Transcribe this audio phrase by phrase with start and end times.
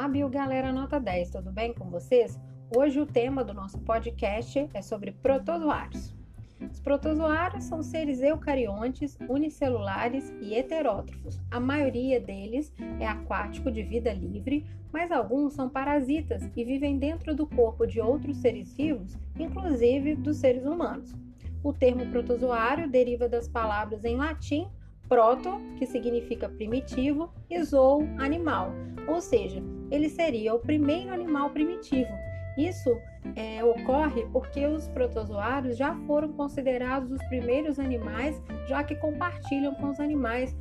[0.00, 2.40] Olá, Bio Galera Nota 10, tudo bem com vocês?
[2.74, 6.16] Hoje o tema do nosso podcast é sobre protozoários.
[6.58, 11.38] Os protozoários são seres eucariontes, unicelulares e heterótrofos.
[11.50, 17.36] A maioria deles é aquático de vida livre, mas alguns são parasitas e vivem dentro
[17.36, 21.14] do corpo de outros seres vivos, inclusive dos seres humanos.
[21.62, 24.66] O termo protozoário deriva das palavras em latim
[25.10, 28.72] proto, que significa primitivo, e zoo, animal,
[29.08, 29.60] ou seja,
[29.90, 32.12] ele seria o primeiro animal primitivo.
[32.56, 32.96] Isso
[33.34, 39.90] é, ocorre porque os protozoários já foram considerados os primeiros animais, já que compartilham com
[39.90, 40.56] os animais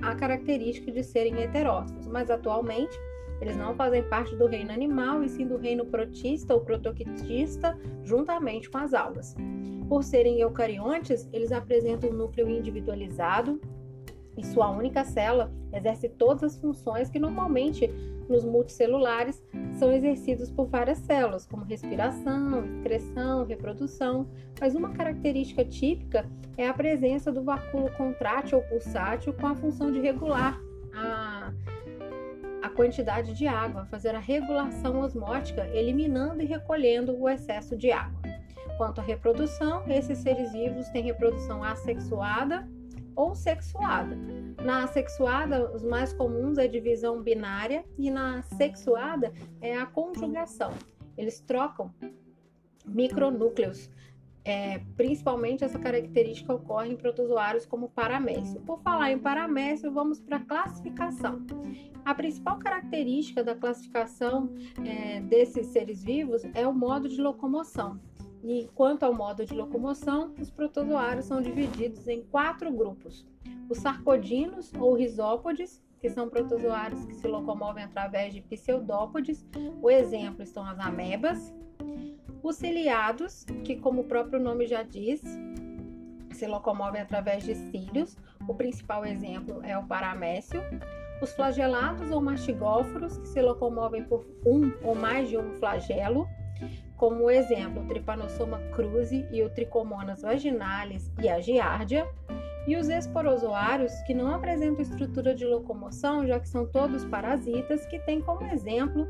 [0.00, 2.96] a característica de serem heterótrofos, mas atualmente
[3.40, 8.70] eles não fazem parte do reino animal e sim do reino protista ou protoquitista, juntamente
[8.70, 9.34] com as algas.
[9.88, 13.60] Por serem eucariontes, eles apresentam um núcleo individualizado,
[14.38, 17.90] e sua única célula exerce todas as funções que normalmente
[18.28, 19.42] nos multicelulares
[19.78, 24.28] são exercidas por várias células, como respiração, excreção, reprodução.
[24.60, 26.26] Mas uma característica típica
[26.56, 30.60] é a presença do vacúolo contrátil ou pulsátil com a função de regular
[30.94, 31.52] a,
[32.62, 38.20] a quantidade de água, fazer a regulação osmótica, eliminando e recolhendo o excesso de água.
[38.76, 42.68] Quanto à reprodução, esses seres vivos têm reprodução assexuada
[43.18, 44.16] ou sexuada.
[44.64, 50.72] Na sexuada, os mais comuns é a divisão binária e na sexuada é a conjugação.
[51.16, 51.92] Eles trocam
[52.86, 53.90] micronúcleos.
[54.44, 58.60] É, principalmente essa característica ocorre em protozoários como paramécio.
[58.60, 61.44] Por falar em paramécio, vamos para a classificação.
[62.04, 64.54] A principal característica da classificação
[64.86, 68.00] é, desses seres vivos é o modo de locomoção.
[68.42, 73.26] E quanto ao modo de locomoção, os protozoários são divididos em quatro grupos:
[73.68, 79.44] os sarcodinos ou risópodes, que são protozoários que se locomovem através de pseudópodes.
[79.82, 81.52] O exemplo estão as amebas.
[82.42, 85.20] Os ciliados, que como o próprio nome já diz,
[86.32, 88.16] se locomovem através de cílios.
[88.46, 90.60] O principal exemplo é o paramécio.
[91.20, 96.28] Os flagelados ou mastigóforos, que se locomovem por um ou mais de um flagelo
[96.98, 102.06] como exemplo o Trypanosoma cruzi e o Trichomonas vaginalis e a giardia,
[102.66, 107.98] e os esporozoários que não apresentam estrutura de locomoção, já que são todos parasitas, que
[108.00, 109.06] têm como exemplo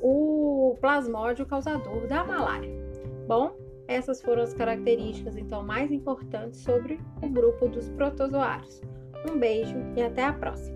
[0.00, 2.70] o plasmódio causador da malária.
[3.26, 3.54] Bom,
[3.88, 8.80] essas foram as características então mais importantes sobre o grupo dos protozoários.
[9.28, 10.75] Um beijo e até a próxima!